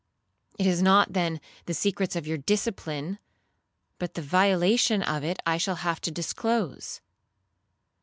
It 0.57 0.65
is 0.65 0.81
not, 0.81 1.13
then, 1.13 1.39
the 1.67 1.75
secrets 1.75 2.15
of 2.15 2.25
your 2.25 2.39
discipline, 2.39 3.19
but 3.99 4.15
the 4.15 4.23
violation 4.23 5.03
of 5.03 5.23
it, 5.23 5.39
I 5.45 5.57
shall 5.59 5.75
have 5.85 6.01
to 6.01 6.09
disclose.' 6.09 7.01